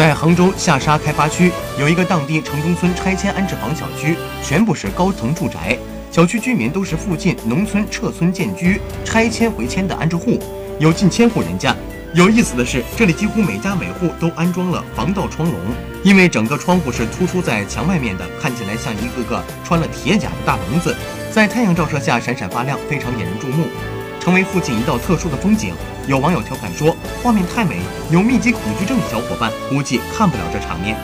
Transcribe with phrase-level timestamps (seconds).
[0.00, 5.76] 在杭州下沙开发区，有一个当地城中村拆迁安置房小区，全部是高层住宅。
[6.10, 10.42] 小区居民都是附近农村撤村建居、拆迁回迁的安置户，
[10.78, 11.76] 有近千户人家。
[12.14, 15.60] 有意思的是，这里几乎每家每户都安装了防盗窗笼，
[16.02, 20.96] 因为整个窗户是突出在墙外面的，看起来像一个个穿了铁甲的大笼子，
[21.30, 23.66] 在太阳照射下闪闪发亮，非常引人注目，
[24.18, 25.74] 成为附近一道特殊的风景。
[26.10, 27.78] 有网友调侃说：“画面太美，
[28.10, 30.96] 有密集恐惧症的小伙伴估计看不了这场面。”